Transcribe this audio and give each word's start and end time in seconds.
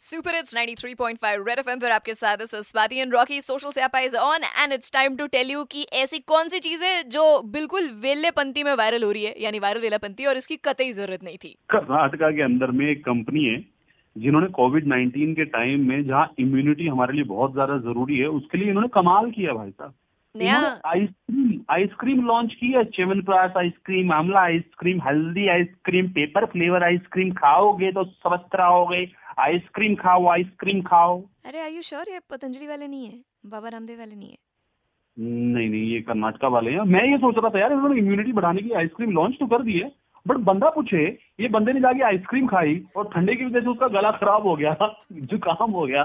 Super 0.00 0.34
it's 0.34 0.54
93.5 0.56 1.24
red 1.46 1.58
FM 1.58 1.78
पर 1.78 1.90
आपके 1.90 2.12
साथ 2.14 2.42
इस 2.42 2.54
Swati 2.66 2.98
and 2.98 3.12
Rocky 3.14 3.40
social 3.40 3.70
say 3.70 4.04
is 4.04 4.16
on 4.18 4.44
and 4.44 4.72
it's 4.72 4.92
time 4.92 5.16
to 5.16 5.26
tell 5.26 5.50
you 5.50 5.64
कि 5.64 5.82
ऐसी 5.94 6.18
कौन 6.26 6.48
सी 6.48 6.58
चीज़ 6.58 6.84
जो 7.08 7.24
बिल्कुल 7.48 7.88
वेलेपंती 8.02 8.62
में 8.64 8.72
वायरल 8.74 9.02
हो 9.04 9.10
रही 9.10 9.24
है, 9.24 9.34
यानी 9.38 9.58
वायरल 9.58 9.80
वेलापंती, 9.80 10.26
और 10.26 10.36
इसकी 10.36 10.56
कतई 10.64 10.90
ज़रूरत 10.92 11.24
नहीं 11.24 11.36
थी। 11.36 11.54
कर्नाटका 11.70 12.30
के 12.30 12.42
अंदर 12.42 12.70
में 12.70 12.86
एक 12.88 13.04
कंपनी 13.04 13.44
है 13.44 13.58
जिन्होंने 14.16 14.46
कोविड 14.52 14.86
19 14.86 15.34
के 15.34 15.44
टाइम 15.50 15.86
में 15.88 16.06
जहाँ 16.06 16.26
इम्यूनिटी 16.40 16.86
हमारे 16.86 17.14
लिए 17.14 17.24
बहुत 17.26 17.52
ज़्यादा 17.52 17.76
ज़रूरी 17.80 18.18
है, 18.18 18.26
उसके 18.28 18.58
लिए 18.58 18.68
इन्होंने 18.68 18.88
कमाल 18.94 19.30
किया 19.30 19.52
भाई 19.54 19.70
साहब। 19.70 19.94
नया 20.34 20.58
आइसक्रीम 20.86 21.60
आइसक्रीम 21.70 22.26
लॉन्च 22.26 22.52
की 22.54 22.66
है 22.72 22.84
च्यवनप्राश 22.84 23.56
आइसक्रीम 23.56 24.12
आमला 24.12 24.40
आइसक्रीम 24.40 25.00
हल्दी 25.02 25.46
ice cream 25.48 26.08
pepper 26.08 26.44
flavour 26.44 26.84
ice cream 26.84 27.30
खाओगे 27.30 27.90
तो 27.92 28.04
स्वस्थ 28.04 28.54
रहोगे। 28.54 29.06
आइसक्रीम 29.38 29.94
खाओ 29.94 30.26
आइसक्रीम 30.28 30.82
खाओ। 30.82 31.20
अरे 31.46 31.60
आर 31.60 31.70
यू 31.72 31.82
श्योर 31.82 32.12
ये 32.12 32.20
पतंजलि 32.30 32.66
वाले 32.66 32.86
नहीं 32.86 33.06
है? 33.06 33.18
बाबा 33.46 33.68
रामदेव 33.68 33.98
वाले 33.98 34.16
नहीं 34.16 34.30
है? 34.30 34.36
नहीं 35.16 35.68
नहीं 35.70 35.82
ये 35.82 36.00
कर्नाटका 36.00 36.48
वाले 36.48 36.70
हैं। 36.70 36.84
मैं 36.86 37.04
ये 37.04 37.18
सोच 37.18 37.34
रहा 37.38 37.50
था 37.50 37.58
यार 37.58 37.72
इन्होंने 37.72 37.98
इम्यूनिटी 37.98 38.32
बढ़ाने 38.32 38.62
की 38.62 38.72
आइसक्रीम 38.72 39.10
लॉन्च 39.12 39.36
तो 39.40 39.46
कर 39.46 39.62
दी 39.62 39.78
है 39.78 39.90
बट 40.26 40.36
बंदा 40.46 40.70
पूछे 40.70 41.06
ये 41.40 41.48
बंदे 41.48 41.72
ने 41.72 41.80
जाके 41.80 42.02
आइसक्रीम 42.04 42.46
खाई 42.46 42.82
और 42.96 43.10
ठंडे 43.14 43.34
की 43.34 43.44
वजह 43.44 43.60
से 43.60 43.68
उसका 43.68 43.88
गला 44.00 44.10
खराब 44.10 44.46
हो 44.46 44.56
गया 44.56 44.76
जुकाम 45.12 45.70
हो 45.70 45.86
गया। 45.86 46.04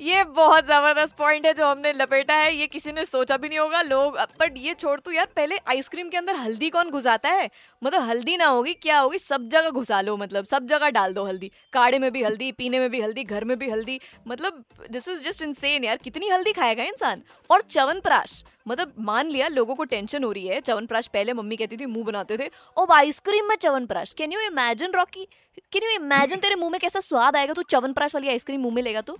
ये 0.00 0.22
बहुत 0.26 0.64
ज़बरदस्त 0.64 1.16
पॉइंट 1.16 1.46
है 1.46 1.52
जो 1.54 1.66
हमने 1.66 1.92
लपेटा 1.92 2.34
है। 2.34 2.54
ये 2.56 2.66
किसी 2.66 2.92
ने 2.92 3.04
सोचा 3.04 3.36
भी 3.36 3.48
नहीं 3.48 3.58
होगा। 3.58 3.80
लोग 3.82 4.16
बट 4.40 4.54
ये 4.58 4.74
छोड़ 4.74 4.98
तू 5.00 5.10
यार, 5.10 5.26
पहले 5.36 5.56
आइसक्रीम 5.68 6.08
के 6.08 6.16
अंदर 6.16 6.36
हल्दी 6.36 6.70
कौन 6.70 6.90
घुसाता 6.90 7.28
है? 7.28 7.50
मतलब 7.82 8.02
हल्दी 8.02 8.36
ना 8.36 8.46
होगी, 8.46 8.72
क्या 8.74 8.98
होगी? 8.98 9.18
सब 9.18 9.48
जगह 9.48 9.70
घुसा 9.70 10.00
लो 10.00 10.16
मतलब 10.16 10.44
सब 10.44 10.66
जगह 10.66 10.90
डाल 10.90 11.12
दो 11.14 11.24
हल्दी। 11.24 11.50
काढ़े 11.72 11.98
में 11.98 12.10
भी 12.12 12.22
हल्दी, 12.22 12.50
पीने 12.52 12.78
में 12.78 12.90
भी 12.90 13.00
हल्दी, 13.00 13.24
घर 13.24 13.44
में 13.44 13.56
भी 13.58 13.68
हल्दी। 13.70 14.00
मतलब 14.28 14.64
दिस 14.90 15.08
इज़ 15.08 15.22
जस्ट 15.24 15.42
इनसेन 15.42 15.84
यार। 15.84 15.96
कितनी 15.96 16.28
हल्दी 16.28 16.52
खाएगा 16.52 16.84
इंसान? 16.84 17.22
और 17.50 17.60
च्यवनप्राश 17.60 18.42
मतलब 18.68 18.92
मान 19.00 19.28
लिया 19.28 19.48
लोगों 19.48 19.74
को 19.74 19.84
टेंशन 19.84 20.24
हो 20.24 20.30
रही 20.32 20.46
है। 20.46 20.60
च्यवनप्राश 20.60 21.06
पहले 21.06 21.32
मम्मी 21.32 21.56
कहती 21.56 21.76
थी, 21.76 21.86
मुँह 21.86 22.04
बनाते 22.04 22.38
थे। 22.38 22.48
अब 22.76 22.92
आइसक्रीम 22.92 23.48
में 23.48 23.54
chyawanprash 23.56 24.14
can 24.14 24.32
you 24.32 24.40
imagine 24.40 24.92
Rocky 24.94 25.24
can 25.72 25.82
you 25.84 25.90
imagine 25.96 26.40
तेरे 26.40 26.54
मुँह 26.54 26.70
में 26.70 26.80
कैसा 26.80 27.00
स्वाद 27.00 27.36
आएगा? 27.36 27.52
तू 27.52 27.62
च्यवनप्राश 27.64 28.14
वाली 28.14 28.28
आइसक्रीम 28.28 28.60
मुँह 28.60 28.74
में 28.74 28.82
लेगा 28.82 29.00
तो? 29.00 29.16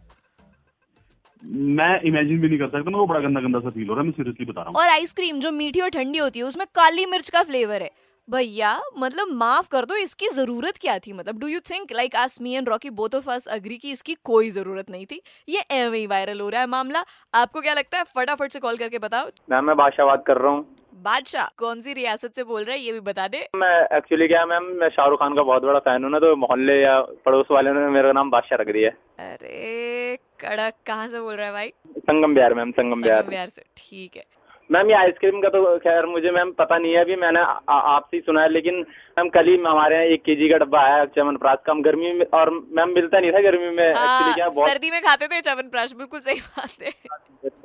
मैं 1.43 2.01
इमेजिन 2.03 2.41
भी 2.41 2.49
नहीं 2.49 2.59
कर 2.59 2.67
सकता 2.67 2.79
मेरे 2.81 2.99
को 2.99 3.07
बड़ा 3.07 3.21
गंदा 3.21 3.41
गंदा 3.41 3.61
सा 3.61 3.71
फील 3.71 3.89
हो 3.89 3.95
रहा 3.95 4.01
है 4.01 4.07
मैं 4.07 4.13
सीरियसली 4.13 4.47
बता 4.47 4.61
रहा 4.61 4.69
हूँ। 4.69 4.77
और 4.77 4.89
आइसक्रीम 4.91 5.41
जो 5.41 5.51
मीठी 5.53 5.81
और 5.81 5.91
ठंडी 5.91 6.19
होती 6.19 6.39
है 6.39 6.45
उसमें 6.47 6.67
काली 6.75 7.07
मिर्च 7.07 7.29
का 7.31 7.43
फ्लेवर 7.43 7.83
है। 7.83 7.91
भैया 8.29 8.73
मतलब 8.99 9.29
माफ़ 9.37 9.69
कर 9.71 9.85
दो 9.85 9.95
इसकी 9.97 10.29
ज़रूरत 10.29 10.77
क्या 10.81 10.99
थी? 10.99 11.13
मतलब 11.13 11.39
do 11.39 11.47
you 11.47 11.61
think 11.71 11.93
like 11.93 12.15
as 12.17 12.41
me 12.43 12.55
and 12.55 12.69
Rocky 12.69 12.91
both 12.93 13.15
of 13.15 13.31
us 13.31 13.47
agree 13.49 13.77
कि 13.79 13.91
इसकी 13.93 14.15
कोई 14.25 14.51
ज़रूरत 14.51 14.91
नहीं 14.91 15.07
थी? 15.07 15.21
ये 15.49 15.65
एवं 15.73 15.95
ही 15.95 16.07
वायरल 16.07 16.41
हो 16.41 16.49
रहा 16.49 16.61
है 16.61 16.67
मामला। 16.69 17.05
आपको 17.35 17.61
क्या 17.61 17.75
लगता 17.75 17.99
है? 17.99 18.05
फटाफट 18.17 18.53
से 18.53 18.61
कॉल 18.61 18.77
करके 18.77 18.99
बताओ। 18.99 19.31
मैम 19.51 19.65
मैं 19.65 19.77
बादशाह 19.77 20.07
बात 20.07 20.25
कर 20.27 20.39
रहा 20.39 20.53
हूँ। 20.53 20.65
बादशाह 21.05 21.47
कौन 21.59 21.81
सी 21.81 21.93
रियासत 21.93 22.35
से 22.37 22.43
बोल 22.45 22.63
रहे 22.63 22.77
हैं? 22.77 22.85
ये 22.85 22.93
भी 22.93 23.01
बता 23.03 23.27
दे। 23.29 23.39
मैं 23.57 23.97
एक्चुअली 23.97 24.29
क्या 24.29 24.45
मैम 24.47 24.65
मैं 24.81 24.89
शाहरुख 24.91 25.21
खान 25.21 25.35
का 25.35 25.43
बहुत 25.43 25.63
बड़ा 25.63 25.79
फ़ैन 25.81 26.05
हूँ 26.05 26.11
ना 26.13 26.19
तो 26.19 26.35
मोहल्ले 26.37 26.81
या 26.83 27.01
पड़ोस 27.25 27.47
वाले 27.51 27.73
ने 27.73 27.89
मेरा 27.91 28.13
नाम 28.13 28.31
बादशाह 28.31 28.61
रख 28.61 28.73
दिया 28.73 28.91
है। 28.91 28.95
अरे 29.29 29.92
कड़क 30.43 30.75
कहाँ 30.87 31.09
से 31.09 31.21
बोल 31.21 31.35
रहा 31.35 31.47
है 31.47 31.53
भाई? 31.53 31.73
संगम 31.99 32.35
बिहार 32.35 32.55
मैम 32.55 32.71
संगम 32.71 32.91
संगम 32.91 33.03
बिहार। 33.03 33.23
बिहार 33.29 33.49
से 33.49 33.63
ठीक 33.77 34.17
है। 34.17 34.25
मैम 34.73 34.91
ये 34.91 34.95
आइसक्रीम 34.97 35.41
का 35.41 35.49
तो 35.49 35.61
खैर 35.79 36.07
मुझे 36.07 36.31
मैम 36.31 36.51
पता 36.59 36.77
नहीं 36.79 36.93
है 36.93 37.01
अभी 37.01 37.17
मैंने 37.17 37.41
आपसे 37.73 38.17
ही 38.17 38.21
सुना 38.21 38.43
है 38.43 38.49
लेकिन 38.53 38.75
मैम 39.19 39.29
कल 39.29 39.49
ही 39.49 39.57
हमारे 39.57 39.97
यहाँ 39.97 40.07
एक 40.15 40.21
केजी 40.23 40.49
का 40.49 40.57
डब्बा 40.65 40.81
आया 40.83 41.05
च्यवनप्राश 41.17 41.59
का। 41.67 41.73
हम 41.73 41.83
गर्मी 41.83 42.13
में 42.13 42.25
और 42.35 42.51
मैम 42.79 42.95
मिलता 42.95 43.21
नहीं 43.21 43.33
था 43.33 43.41
गर्मी 43.43 43.71
में 43.77 43.85
एक्चुअली 43.85 44.07
हाँ 44.07 44.35
क्या 44.35 44.49
बहुत 44.49 44.69
सर्दी 44.69 44.91
में 44.91 45.01
खाते 45.03 45.27
थे 45.27 45.41
च्यवनप्राश 45.41 45.93
बिल्कुल 45.99 46.21
सही 46.21 46.41
बात 46.41 46.83
है। 46.83 46.93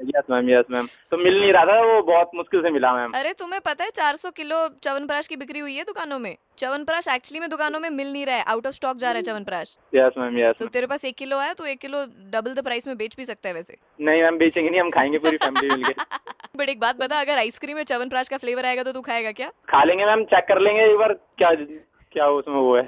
Yes 0.10 0.24
ma'am 0.32 0.50
yes 0.50 0.66
ma'am. 0.72 0.88
तो 1.12 1.18
मिल 1.18 1.40
नहीं 1.40 1.52
रहा 1.54 1.66
था 1.66 1.80
वो 1.86 2.02
बहुत 2.02 2.32
मुश्किल 2.36 2.62
से 2.62 2.70
मिला 2.70 2.94
मैम। 2.96 3.12
अरे 3.16 3.34
तुम्हें 3.40 3.62
पता 3.66 3.84
है 3.84 3.90
400 3.92 4.32
किलो 4.38 4.68
च्यवनप्राश 4.84 5.28
की 5.28 5.36
बिक्री 5.36 5.60
हुई 5.60 5.76
है 5.76 5.84
दुकानों 5.84 6.20
में? 6.20 6.36
च्यवनप्राश 6.58 7.08
एक्चुअली 7.08 7.40
में 7.40 7.50
दुकानों 7.50 7.80
में 7.80 7.90
मिल 7.90 8.12
नहीं 8.14 8.26
रहा 8.26 8.36
है 8.36 8.44
आउट 8.48 8.68
ऑफ़ 8.68 8.76
स्टॉक 8.76 8.98
जा 8.98 9.08
रहा 9.08 9.18
है 9.18 9.24
च्यवनप्राश 9.24 9.78
यस 9.96 10.18
मैम 10.18 10.38
यस 10.40 10.56
तो 10.60 10.68
तेरे 10.76 10.88
पास 10.88 11.06
एक 11.06 11.16
किलो 11.16 11.38
आया 11.38 11.54
तो 11.54 11.66
एक 11.66 11.80
किलो 11.80 12.06
डबल 12.34 12.54
द 12.54 12.64
प्राइस 12.64 12.88
में 12.88 12.98
बेच 12.98 13.16
भी 13.18 13.26
सकता 13.26 13.50
है 13.50 13.56
वैसे। 13.56 13.78
नहीं 14.02 14.22
मैम 14.24 14.38
बेचेंगे 14.38 14.70
नहीं 14.70 14.82
हम 14.82 14.90
खाएँगे 14.90 15.18
पूरी 15.18 15.38
फैमिली 15.38 15.76
मिलके। 15.76 15.94
बट 16.58 16.70
एक 16.70 16.80
बात 16.80 16.96
बता 16.98 17.20
अगर 17.22 17.38
आइसक्रीम 17.38 17.78
में 17.78 17.84
च्यवनप्राश 17.84 18.28
का 18.30 18.38
फ्लेवर 18.38 18.66
आएगा 18.66 18.84
तो 18.84 18.92
तू 18.94 19.02
खाएगा 19.02 19.32
क्या? 19.32 19.50
खा 19.70 19.84
लेंगे 19.84 20.06
मैम 20.06 20.24
चेक 20.26 20.48
कर 20.48 20.62
लेंगे 20.62 20.84
एक 20.84 20.98
बार 21.00 21.14
क्या 21.38 21.52
क्या 21.54 22.28
उसमें 22.32 22.56
वो 22.56 22.76
है। 22.76 22.84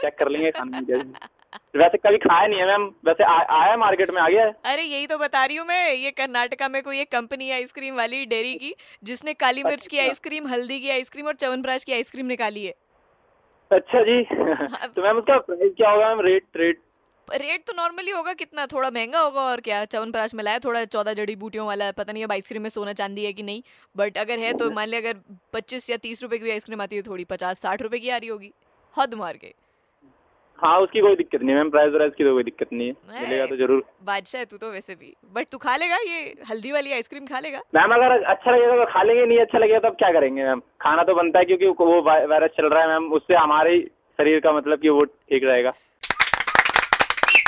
चेक 0.00 0.18
कर 0.18 0.28
लेंगे 0.28 0.50
खाने 0.50 0.80
में 0.80 1.12
वैसे 1.76 1.98
कभी 1.98 2.18
खाया 2.18 2.46
नहीं 2.46 2.58
है 2.60 2.66
मैम 2.66 2.84
वैसे 3.06 3.24
आ, 3.24 3.34
आया 3.54 3.76
मार्केट 3.76 4.10
में 4.10 4.20
आ 4.22 4.28
गया 4.28 4.44
है। 4.44 4.52
अरे 4.66 4.82
यही 4.82 5.06
तो 5.06 5.18
बता 5.18 5.44
रही 5.44 5.56
हूँ 5.56 5.66
मैं 5.66 5.92
ये 5.92 6.10
कर्नाटका 6.12 6.68
में 6.68 6.82
कोई 6.82 7.00
एक 7.00 7.10
कंपनी 7.12 7.48
है 7.48 7.54
आइसक्रीम 7.54 7.96
वाली 7.96 8.24
डेयरी 8.26 8.54
की 8.54 8.74
जिसने 9.04 9.34
काली 9.34 9.64
मिर्च 9.64 9.86
की 9.86 9.96
अच्छा। 9.96 10.08
आइसक्रीम 10.08 10.46
हल्दी 10.48 10.78
की 10.80 10.90
आइसक्रीम 10.90 11.26
और 11.26 11.34
च्यवनप्राश 11.34 11.84
की 11.84 11.92
आइसक्रीम 11.92 12.26
निकाली 12.26 12.64
है। 12.64 12.72
अच्छा 13.70 14.02
जी। 14.02 14.22
तो 14.24 15.02
मैम 15.02 15.18
उसका 15.18 15.38
प्राइस 15.40 15.72
क्या 15.76 15.90
होगा 15.90 16.08
मैम? 16.08 16.20
रेट 16.26 16.44
रेट 16.56 16.78
रेट 17.28 17.64
तो 17.66 17.72
नॉर्मली 17.72 18.10
होगा 18.10 18.32
कितना? 18.34 18.66
थोड़ा 18.66 18.90
महँगा 18.90 19.20
होगा 19.20 19.40
और 19.42 19.60
क्या? 19.60 19.84
च्यवनप्राश 19.86 20.34
मिलाया 20.34 20.58
थोड़ा 20.58 20.84
चौदह 20.86 21.12
जड़ी 21.14 21.36
बूटियों 21.36 21.66
वाला 21.66 21.90
पता 21.92 22.12
नहीं 22.12 22.24
अब 22.24 22.32
आइसक्रीम 22.32 22.62
में 22.62 22.68
सोना 22.68 22.92
चांदी 22.92 23.24
है 23.24 23.32
कि 23.32 23.42
नहीं? 23.42 23.62
बट 23.96 24.18
अगर 24.18 24.38
है 24.38 24.52
तो 24.54 24.70
मान 24.70 24.88
लिया 24.88 25.00
अगर 25.00 25.20
पच्चीस 25.52 25.90
या 25.90 25.96
तीस 25.98 26.22
रुपए 26.22 26.38
की 26.38 26.44
भी 26.44 26.50
आइसक्रीम 26.50 26.82
आती 26.82 26.96
है 26.96 27.02
थोड़ी 27.02 27.24
पचास 27.30 27.62
साठ 27.62 27.82
रुपए 27.82 27.98
की 27.98 28.08
आ 28.08 28.16
रही 28.16 28.28
होगी। 28.28 28.52
हद 28.96 29.14
मार 29.14 29.36
के। 29.36 29.54
हाँ 30.58 30.78
उसकी 30.80 31.00
कोई 31.00 31.16
दिक्कत 31.16 31.42
नहीं 31.42 31.54
मैम 31.56 31.70
प्राइस 31.70 31.92
वाइस 31.92 32.12
की 32.18 32.24
तो 32.24 32.32
कोई 32.34 32.42
दिक्कत 32.44 32.72
नहीं 32.72 32.88
है। 32.88 33.22
मिलेगा 33.22 33.46
तो 33.46 33.56
ज़रूर। 33.56 33.84
बादशाह 34.04 34.38
है 34.38 34.44
तू 34.46 34.56
तो 34.56 34.70
वैसे 34.70 34.94
भी। 34.94 35.12
बट 35.34 35.46
तू 35.52 35.58
खा 35.58 35.76
लेगा 35.76 35.96
ये 36.02 36.34
हल्दी 36.50 36.72
वाली 36.72 36.92
आइसक्रीम 36.92 37.26
खा 37.26 37.38
लेगा? 37.40 37.60
मैम 37.74 37.94
अगर 37.94 38.22
अच्छा 38.24 38.50
लगेगा 38.50 38.76
तो 38.76 38.90
खा 38.92 39.02
लेंगे 39.02 39.24
नहीं 39.26 39.38
अच्छा 39.40 39.58
लगेगा 39.58 39.78
तो 39.78 39.88
अब 39.88 39.94
क्या 39.94 40.12
करेंगे 40.12 40.44
मैम? 40.44 40.60
खाना 40.82 41.02
तो 41.02 41.14
बनता 41.14 41.38
है 41.38 41.44
क्योंकि 41.44 41.66
वो 41.80 42.00
वायरस 42.02 42.50
चल 42.56 42.66
रहा 42.66 42.82
है 42.82 42.88
मैम 42.88 43.12
उससे 43.12 43.34
हमारे 43.34 43.78
शरीर 44.18 44.40
का 44.40 44.52
मतलब 44.52 44.80
कि 44.80 44.88
वो 44.88 45.04
ठीक 45.04 45.44
रहेगा। 45.44 45.72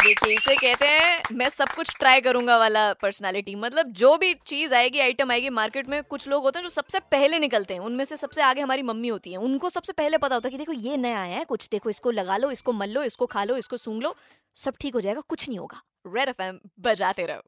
देखिए 0.05 0.35
इसे 0.35 0.55
कहते 0.57 0.87
हैं, 0.87 1.23
मैं 1.33 1.49
सब 1.49 1.69
कुछ 1.69 1.97
ट्राई 1.99 2.21
करूँगा 2.21 2.57
वाला 2.59 2.93
पर्सनालिटी 2.93 3.55
मतलब 3.55 3.93
जो 3.93 4.17
भी 4.17 4.35
चीज़ 4.47 4.75
आएगी 4.75 5.01
आइटम 5.01 5.31
आएगी 5.31 5.51
मार्केट 5.51 5.89
में, 5.89 6.03
कुछ 6.03 6.29
लोग 6.29 6.43
होते 6.43 6.59
हैं 6.59 6.63
जो 6.63 6.69
सबसे 6.69 7.01
पहले 7.01 7.39
निकलते 7.39 7.75
हैं। 7.75 7.81
उनमें 7.81 8.05
से 8.05 8.17
सबसे 8.17 8.43
आगे 8.43 8.61
हमारी 8.61 8.83
मम्मी 8.83 9.09
होती 9.09 9.33
है। 9.33 9.39
उनको 9.39 9.69
सबसे 9.69 9.93
पहले 9.93 10.19
पता 10.19 10.35
होता 10.35 10.47
है 10.47 10.51
कि 10.51 10.59
देखो, 10.59 10.73
ये 10.73 10.97
नया 10.97 11.23
आया 11.23 11.37
है, 11.37 11.45
कुछ 11.45 11.69
देखो, 11.69 11.91
इसको 11.91 12.11
लगा 12.11 12.37
लो, 12.37 12.51
इसको 12.51 12.73
मल 12.73 12.91
लो, 12.91 13.03
इसको 13.03 13.27
खा 13.27 13.45
लो, 13.45 13.57
इसको 13.57 13.77
सूंघ 13.77 14.03
लो, 14.03 14.15
सब 14.57 14.75
ठीक 14.81 14.95
हो 14.95 15.01
जाएगा, 15.01 15.21
कुछ 15.21 15.49
नहीं 15.49 15.59
होगा। 15.59 15.83
रेड 16.07 16.29
एफ़ 16.29 16.59
बजाते 16.81 17.27
रहो। 17.27 17.43